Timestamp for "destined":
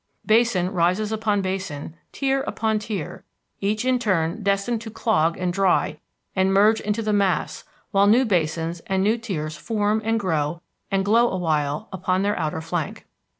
4.41-4.81